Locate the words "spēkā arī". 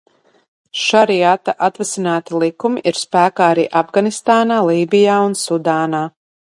3.03-3.69